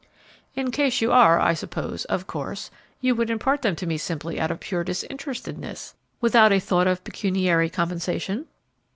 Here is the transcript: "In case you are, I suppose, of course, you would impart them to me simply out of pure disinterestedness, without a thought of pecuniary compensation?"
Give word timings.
"In 0.55 0.71
case 0.71 0.99
you 0.99 1.11
are, 1.11 1.39
I 1.39 1.53
suppose, 1.53 2.05
of 2.05 2.25
course, 2.25 2.71
you 3.01 3.13
would 3.13 3.29
impart 3.29 3.61
them 3.61 3.75
to 3.75 3.85
me 3.85 3.99
simply 3.99 4.39
out 4.39 4.49
of 4.49 4.59
pure 4.59 4.83
disinterestedness, 4.83 5.93
without 6.19 6.51
a 6.51 6.59
thought 6.59 6.87
of 6.87 7.03
pecuniary 7.03 7.69
compensation?" 7.69 8.47